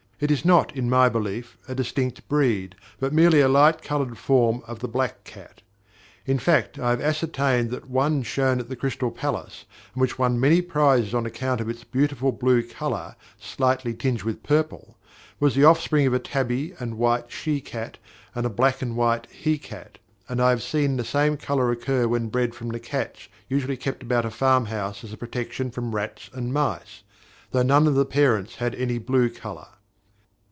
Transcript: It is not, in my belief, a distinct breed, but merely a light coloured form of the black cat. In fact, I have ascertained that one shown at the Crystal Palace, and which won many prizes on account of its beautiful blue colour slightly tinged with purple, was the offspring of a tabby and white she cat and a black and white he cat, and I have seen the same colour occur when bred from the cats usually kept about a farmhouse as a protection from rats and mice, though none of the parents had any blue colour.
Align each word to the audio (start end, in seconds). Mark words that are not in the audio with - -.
It 0.23 0.29
is 0.29 0.45
not, 0.45 0.75
in 0.75 0.87
my 0.87 1.09
belief, 1.09 1.57
a 1.67 1.73
distinct 1.73 2.29
breed, 2.29 2.75
but 2.99 3.11
merely 3.11 3.41
a 3.41 3.47
light 3.47 3.81
coloured 3.81 4.19
form 4.19 4.61
of 4.67 4.77
the 4.77 4.87
black 4.87 5.23
cat. 5.23 5.63
In 6.27 6.37
fact, 6.37 6.77
I 6.77 6.91
have 6.91 7.01
ascertained 7.01 7.71
that 7.71 7.89
one 7.89 8.21
shown 8.21 8.59
at 8.59 8.69
the 8.69 8.75
Crystal 8.75 9.09
Palace, 9.09 9.65
and 9.95 9.99
which 9.99 10.19
won 10.19 10.39
many 10.39 10.61
prizes 10.61 11.15
on 11.15 11.25
account 11.25 11.59
of 11.59 11.69
its 11.69 11.83
beautiful 11.83 12.31
blue 12.31 12.61
colour 12.61 13.15
slightly 13.39 13.95
tinged 13.95 14.21
with 14.21 14.43
purple, 14.43 14.95
was 15.39 15.55
the 15.55 15.63
offspring 15.63 16.05
of 16.05 16.13
a 16.13 16.19
tabby 16.19 16.75
and 16.79 16.99
white 16.99 17.31
she 17.31 17.59
cat 17.59 17.97
and 18.35 18.45
a 18.45 18.49
black 18.49 18.83
and 18.83 18.95
white 18.95 19.25
he 19.31 19.57
cat, 19.57 19.97
and 20.29 20.39
I 20.39 20.51
have 20.51 20.61
seen 20.61 20.97
the 20.97 21.03
same 21.03 21.35
colour 21.35 21.71
occur 21.71 22.07
when 22.07 22.27
bred 22.29 22.53
from 22.53 22.69
the 22.69 22.79
cats 22.79 23.27
usually 23.49 23.75
kept 23.75 24.03
about 24.03 24.25
a 24.25 24.29
farmhouse 24.29 25.03
as 25.03 25.11
a 25.11 25.17
protection 25.17 25.71
from 25.71 25.95
rats 25.95 26.29
and 26.31 26.53
mice, 26.53 27.01
though 27.49 27.63
none 27.63 27.87
of 27.87 27.95
the 27.95 28.05
parents 28.05 28.57
had 28.57 28.75
any 28.75 28.99
blue 28.99 29.27
colour. 29.27 29.65